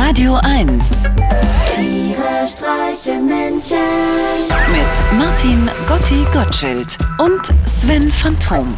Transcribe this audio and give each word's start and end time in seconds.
Radio 0.00 0.38
1 0.44 1.10
Tiere 1.74 2.46
streichen 2.46 3.26
Menschen. 3.26 3.76
mit 4.70 5.18
Martin 5.18 5.68
Gotti 5.88 6.24
Gottschild 6.32 6.96
und 7.18 7.52
Sven 7.66 8.12
Phantom. 8.12 8.72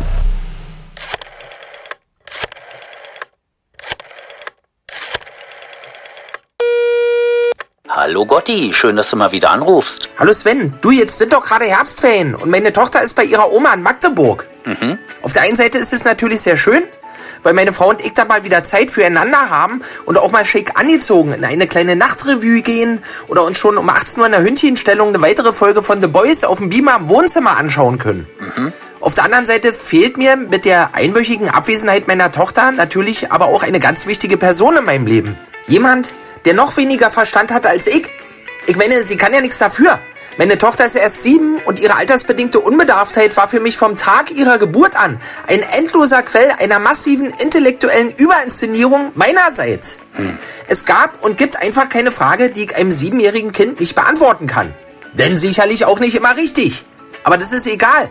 Hallo 7.86 8.24
Gotti, 8.24 8.72
schön, 8.72 8.96
dass 8.96 9.10
du 9.10 9.16
mal 9.16 9.30
wieder 9.30 9.50
anrufst. 9.50 10.08
Hallo 10.18 10.32
Sven, 10.32 10.72
du, 10.80 10.90
jetzt 10.90 11.18
sind 11.18 11.34
doch 11.34 11.44
gerade 11.44 11.66
Herbstferien 11.66 12.34
und 12.34 12.48
meine 12.48 12.72
Tochter 12.72 13.02
ist 13.02 13.12
bei 13.12 13.24
ihrer 13.24 13.52
Oma 13.52 13.74
in 13.74 13.82
Magdeburg. 13.82 14.48
Auf 15.22 15.34
der 15.34 15.42
einen 15.42 15.56
Seite 15.56 15.76
ist 15.76 15.92
es 15.92 16.02
natürlich 16.04 16.40
sehr 16.40 16.56
schön, 16.56 16.84
weil 17.42 17.52
meine 17.52 17.72
Frau 17.72 17.90
und 17.90 18.04
ich 18.04 18.12
da 18.12 18.24
mal 18.24 18.44
wieder 18.44 18.64
Zeit 18.64 18.90
füreinander 18.90 19.50
haben 19.50 19.82
und 20.04 20.18
auch 20.18 20.30
mal 20.30 20.44
schick 20.44 20.78
angezogen 20.78 21.32
in 21.32 21.44
eine 21.44 21.66
kleine 21.66 21.96
Nachtrevue 21.96 22.62
gehen 22.62 23.02
oder 23.28 23.44
uns 23.44 23.58
schon 23.58 23.78
um 23.78 23.88
18 23.88 24.20
Uhr 24.20 24.26
in 24.26 24.32
der 24.32 24.42
Hündchenstellung 24.42 25.08
eine 25.08 25.20
weitere 25.20 25.52
Folge 25.52 25.82
von 25.82 26.00
The 26.00 26.06
Boys 26.06 26.44
auf 26.44 26.58
dem 26.58 26.68
Beamer 26.70 26.96
im 26.96 27.08
Wohnzimmer 27.08 27.56
anschauen 27.56 27.98
können. 27.98 28.26
Auf 29.00 29.14
der 29.14 29.24
anderen 29.24 29.46
Seite 29.46 29.72
fehlt 29.72 30.18
mir 30.18 30.36
mit 30.36 30.64
der 30.64 30.94
einwöchigen 30.94 31.48
Abwesenheit 31.48 32.06
meiner 32.06 32.32
Tochter 32.32 32.70
natürlich 32.70 33.32
aber 33.32 33.46
auch 33.46 33.62
eine 33.62 33.80
ganz 33.80 34.06
wichtige 34.06 34.36
Person 34.36 34.76
in 34.76 34.84
meinem 34.84 35.06
Leben. 35.06 35.38
Jemand, 35.66 36.14
der 36.44 36.54
noch 36.54 36.76
weniger 36.76 37.10
Verstand 37.10 37.52
hat 37.52 37.66
als 37.66 37.86
ich. 37.86 38.10
Ich 38.66 38.76
meine, 38.76 39.02
sie 39.02 39.16
kann 39.16 39.32
ja 39.32 39.40
nichts 39.40 39.58
dafür. 39.58 40.00
Meine 40.38 40.58
Tochter 40.58 40.84
ist 40.84 40.94
erst 40.94 41.22
sieben 41.22 41.58
und 41.64 41.80
ihre 41.80 41.96
altersbedingte 41.96 42.60
Unbedarftheit 42.60 43.36
war 43.36 43.48
für 43.48 43.60
mich 43.60 43.76
vom 43.76 43.96
Tag 43.96 44.30
ihrer 44.30 44.58
Geburt 44.58 44.96
an 44.96 45.20
ein 45.46 45.60
endloser 45.60 46.22
Quell 46.22 46.52
einer 46.58 46.78
massiven 46.78 47.34
intellektuellen 47.34 48.14
Überinszenierung 48.14 49.12
meinerseits. 49.14 49.98
Es 50.68 50.84
gab 50.84 51.22
und 51.24 51.36
gibt 51.36 51.56
einfach 51.60 51.88
keine 51.88 52.12
Frage, 52.12 52.50
die 52.50 52.64
ich 52.64 52.76
einem 52.76 52.92
siebenjährigen 52.92 53.52
Kind 53.52 53.80
nicht 53.80 53.94
beantworten 53.94 54.46
kann. 54.46 54.74
Denn 55.14 55.36
sicherlich 55.36 55.84
auch 55.84 55.98
nicht 55.98 56.14
immer 56.14 56.36
richtig. 56.36 56.84
Aber 57.24 57.36
das 57.36 57.52
ist 57.52 57.66
egal. 57.66 58.08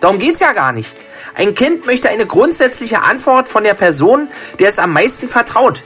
Darum 0.00 0.18
geht's 0.18 0.40
ja 0.40 0.52
gar 0.52 0.72
nicht. 0.72 0.96
Ein 1.36 1.54
Kind 1.54 1.86
möchte 1.86 2.08
eine 2.08 2.26
grundsätzliche 2.26 3.02
Antwort 3.02 3.48
von 3.48 3.62
der 3.62 3.74
Person, 3.74 4.28
der 4.58 4.68
es 4.68 4.80
am 4.80 4.92
meisten 4.92 5.28
vertraut. 5.28 5.84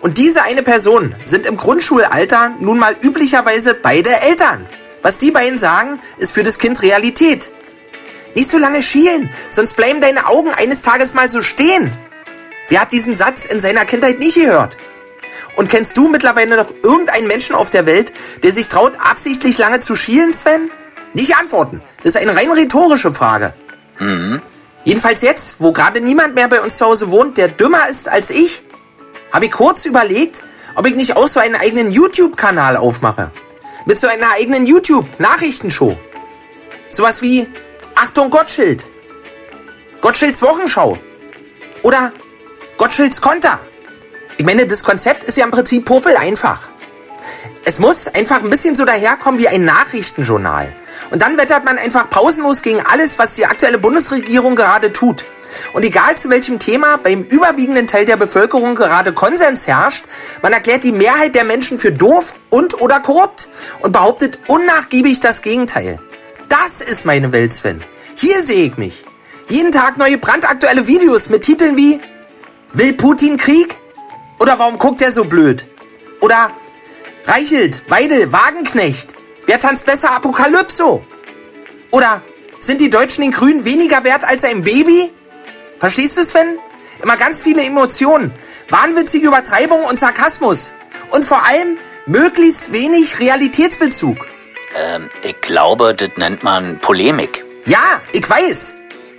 Und 0.00 0.18
diese 0.18 0.42
eine 0.42 0.62
Person 0.62 1.16
sind 1.24 1.46
im 1.46 1.56
Grundschulalter 1.56 2.54
nun 2.60 2.78
mal 2.78 2.94
üblicherweise 3.00 3.74
beide 3.74 4.10
Eltern. 4.20 4.66
Was 5.02 5.18
die 5.18 5.30
beiden 5.30 5.58
sagen, 5.58 6.00
ist 6.18 6.32
für 6.32 6.42
das 6.42 6.58
Kind 6.58 6.82
Realität. 6.82 7.50
Nicht 8.34 8.50
so 8.50 8.58
lange 8.58 8.82
schielen, 8.82 9.30
sonst 9.50 9.76
bleiben 9.76 10.00
deine 10.00 10.26
Augen 10.26 10.50
eines 10.50 10.82
Tages 10.82 11.14
mal 11.14 11.28
so 11.28 11.40
stehen. 11.40 11.92
Wer 12.68 12.82
hat 12.82 12.92
diesen 12.92 13.14
Satz 13.14 13.46
in 13.46 13.60
seiner 13.60 13.84
Kindheit 13.84 14.18
nicht 14.18 14.34
gehört? 14.34 14.76
Und 15.54 15.70
kennst 15.70 15.96
du 15.96 16.08
mittlerweile 16.08 16.56
noch 16.56 16.70
irgendeinen 16.82 17.28
Menschen 17.28 17.54
auf 17.54 17.70
der 17.70 17.86
Welt, 17.86 18.12
der 18.42 18.52
sich 18.52 18.68
traut, 18.68 18.92
absichtlich 18.98 19.56
lange 19.58 19.80
zu 19.80 19.96
schielen, 19.96 20.34
Sven? 20.34 20.70
Nicht 21.14 21.36
antworten. 21.36 21.80
Das 22.02 22.14
ist 22.14 22.20
eine 22.20 22.36
rein 22.36 22.50
rhetorische 22.50 23.12
Frage. 23.12 23.54
Jedenfalls 24.84 25.22
jetzt, 25.22 25.56
wo 25.60 25.72
gerade 25.72 26.00
niemand 26.00 26.34
mehr 26.34 26.48
bei 26.48 26.60
uns 26.60 26.76
zu 26.76 26.84
Hause 26.84 27.10
wohnt, 27.10 27.38
der 27.38 27.48
dümmer 27.48 27.88
ist 27.88 28.08
als 28.08 28.30
ich, 28.30 28.62
habe 29.32 29.46
ich 29.46 29.52
kurz 29.52 29.86
überlegt, 29.86 30.42
ob 30.74 30.86
ich 30.86 30.94
nicht 30.94 31.16
auch 31.16 31.26
so 31.26 31.40
einen 31.40 31.54
eigenen 31.54 31.90
YouTube-Kanal 31.90 32.76
aufmache. 32.76 33.30
Mit 33.88 34.00
so 34.00 34.08
einer 34.08 34.32
eigenen 34.32 34.66
YouTube-Nachrichtenshow. 34.66 35.96
Sowas 36.90 37.22
wie 37.22 37.46
Achtung 37.94 38.30
Gottschild. 38.30 38.84
Gottschilds 40.00 40.42
Wochenschau. 40.42 40.98
Oder 41.82 42.12
Gottschilds 42.78 43.20
Konter. 43.20 43.60
Ich 44.38 44.44
meine, 44.44 44.66
das 44.66 44.82
Konzept 44.82 45.22
ist 45.22 45.36
ja 45.36 45.44
im 45.44 45.52
Prinzip 45.52 45.84
popel 45.84 46.16
einfach. 46.16 46.68
Es 47.64 47.78
muss 47.78 48.08
einfach 48.08 48.42
ein 48.42 48.50
bisschen 48.50 48.74
so 48.74 48.84
daherkommen 48.84 49.38
wie 49.38 49.46
ein 49.46 49.64
Nachrichtenjournal. 49.64 50.74
Und 51.12 51.22
dann 51.22 51.38
wettert 51.38 51.64
man 51.64 51.78
einfach 51.78 52.10
pausenlos 52.10 52.62
gegen 52.62 52.80
alles, 52.80 53.20
was 53.20 53.36
die 53.36 53.46
aktuelle 53.46 53.78
Bundesregierung 53.78 54.56
gerade 54.56 54.92
tut. 54.92 55.24
Und 55.72 55.84
egal 55.84 56.16
zu 56.16 56.30
welchem 56.30 56.58
Thema 56.58 56.96
beim 56.96 57.22
überwiegenden 57.22 57.86
Teil 57.86 58.04
der 58.04 58.16
Bevölkerung 58.16 58.74
gerade 58.74 59.12
Konsens 59.12 59.66
herrscht, 59.66 60.04
man 60.42 60.52
erklärt 60.52 60.84
die 60.84 60.92
Mehrheit 60.92 61.34
der 61.34 61.44
Menschen 61.44 61.78
für 61.78 61.92
doof 61.92 62.34
und 62.50 62.80
oder 62.80 63.00
korrupt 63.00 63.48
und 63.80 63.92
behauptet 63.92 64.38
unnachgiebig 64.48 65.20
das 65.20 65.42
Gegenteil. 65.42 66.00
Das 66.48 66.80
ist 66.80 67.04
meine 67.04 67.32
Welt, 67.32 67.52
Sven. 67.52 67.84
Hier 68.14 68.40
sehe 68.42 68.66
ich 68.66 68.76
mich. 68.76 69.04
Jeden 69.48 69.72
Tag 69.72 69.96
neue 69.96 70.18
brandaktuelle 70.18 70.86
Videos 70.86 71.28
mit 71.28 71.42
Titeln 71.42 71.76
wie 71.76 72.00
Will 72.72 72.94
Putin 72.94 73.36
Krieg? 73.36 73.76
Oder 74.38 74.58
warum 74.58 74.78
guckt 74.78 75.02
er 75.02 75.12
so 75.12 75.24
blöd? 75.24 75.66
Oder 76.20 76.50
Reichelt, 77.24 77.90
Weidel, 77.90 78.32
Wagenknecht. 78.32 79.14
Wer 79.46 79.58
tanzt 79.58 79.86
besser 79.86 80.12
Apokalypso? 80.12 81.04
Oder 81.90 82.22
sind 82.58 82.80
die 82.80 82.90
Deutschen 82.90 83.22
den 83.22 83.32
Grünen 83.32 83.64
weniger 83.64 84.04
wert 84.04 84.24
als 84.24 84.44
ein 84.44 84.62
Baby? 84.62 85.12
Verstehst 85.78 86.16
du, 86.16 86.24
Sven? 86.24 86.58
Immer 87.02 87.16
ganz 87.16 87.42
viele 87.42 87.62
Emotionen, 87.62 88.32
wahnwitzige 88.70 89.26
Übertreibung 89.26 89.84
und 89.84 89.98
Sarkasmus. 89.98 90.72
Und 91.10 91.24
vor 91.24 91.44
allem 91.44 91.78
möglichst 92.06 92.72
wenig 92.72 93.20
Realitätsbezug. 93.20 94.26
Ähm, 94.74 95.10
ich 95.22 95.40
glaube, 95.40 95.94
das 95.94 96.10
nennt 96.16 96.42
man 96.42 96.78
Polemik. 96.78 97.44
Ja, 97.66 98.00
ich 98.12 98.28
weiß. 98.28 98.76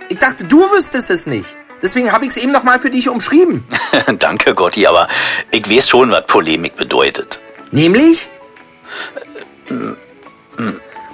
Ich 0.08 0.18
dachte, 0.18 0.44
du 0.44 0.58
wüsstest 0.72 1.10
es 1.10 1.26
nicht. 1.26 1.56
Deswegen 1.82 2.12
habe 2.12 2.24
ich 2.24 2.30
es 2.30 2.36
eben 2.36 2.50
nochmal 2.50 2.78
für 2.78 2.90
dich 2.90 3.08
umschrieben. 3.08 3.64
Danke 4.18 4.54
Gotti, 4.54 4.86
aber 4.86 5.06
ich 5.50 5.68
weiß 5.70 5.88
schon, 5.88 6.10
was 6.10 6.26
Polemik 6.26 6.76
bedeutet. 6.76 7.40
Nämlich? 7.70 8.28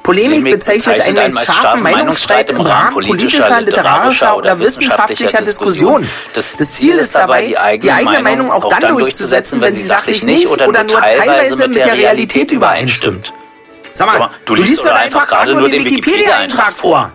Polemik 0.04 0.44
bezeichnet 0.44 1.00
einen 1.00 1.16
meist 1.16 1.46
scharfen 1.46 1.82
Meinungsstreit 1.82 2.50
im 2.50 2.60
Rahmen 2.60 2.92
politischer, 2.92 3.60
literarischer 3.60 4.36
oder 4.36 4.60
wissenschaftlicher 4.60 5.42
Diskussion. 5.42 6.08
Das 6.34 6.74
Ziel 6.74 6.98
ist 6.98 7.14
dabei, 7.14 7.56
die 7.82 7.90
eigene 7.90 8.20
Meinung 8.20 8.52
auch 8.52 8.68
dann 8.68 8.92
durchzusetzen, 8.94 9.60
wenn 9.60 9.74
sie 9.74 9.84
sachlich 9.84 10.22
nicht 10.22 10.46
oder 10.48 10.84
nur 10.84 11.00
teilweise 11.00 11.66
mit 11.68 11.84
der 11.84 11.94
Realität 11.94 12.52
übereinstimmt. 12.52 13.32
Sag 13.94 14.18
mal, 14.18 14.30
du 14.44 14.54
liest 14.54 14.84
doch 14.84 14.94
einfach 14.94 15.26
gerade 15.26 15.54
nur 15.54 15.68
den 15.68 15.84
Wikipedia-Eintrag 15.84 16.76
vor. 16.76 17.12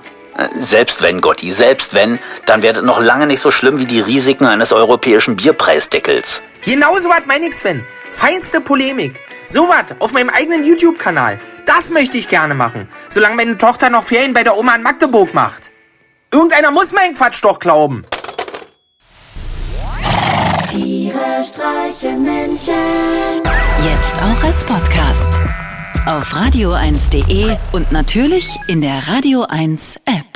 Selbst 0.54 1.02
wenn, 1.02 1.22
Gotti, 1.22 1.52
selbst 1.52 1.94
wenn, 1.94 2.20
dann 2.46 2.62
wäre 2.62 2.74
das 2.74 2.84
noch 2.84 3.02
lange 3.02 3.28
nicht 3.28 3.42
so 3.42 3.52
schlimm 3.52 3.80
wie 3.80 3.86
die 3.86 4.00
Risiken 4.00 4.46
eines 4.46 4.72
europäischen 4.72 5.36
Bierpreisdeckels. 5.36 6.42
Genau 6.66 6.98
so 6.98 7.10
was 7.10 7.26
meine 7.26 7.48
ich, 7.48 7.56
Sven. 7.56 7.86
Feinste 8.10 8.62
Polemik. 8.62 9.20
So 9.46 9.68
was 9.68 10.00
auf 10.00 10.12
meinem 10.12 10.30
eigenen 10.30 10.64
YouTube-Kanal. 10.64 11.40
Das 11.66 11.90
möchte 11.90 12.18
ich 12.18 12.28
gerne 12.28 12.56
machen. 12.56 12.88
Solange 13.10 13.36
meine 13.36 13.58
Tochter 13.58 13.90
noch 13.90 14.04
Ferien 14.04 14.34
bei 14.34 14.44
der 14.44 14.58
Oma 14.58 14.76
in 14.76 14.84
Magdeburg 14.84 15.34
macht. 15.34 15.72
Irgendeiner 16.32 16.72
muss 16.72 16.94
meinen 16.94 17.16
Quatsch 17.16 17.44
doch 17.44 17.60
glauben. 17.60 18.06
Tiere 20.70 21.44
streichen 21.44 22.24
Menschen. 22.24 22.74
Jetzt 23.84 24.18
auch 24.22 24.44
als 24.44 24.64
Podcast. 24.64 25.40
Auf 26.06 26.34
radio1.de 26.34 27.58
und 27.72 27.92
natürlich 27.92 28.56
in 28.68 28.82
der 28.82 29.08
Radio 29.08 29.44
1 29.44 29.98
App. 30.06 30.29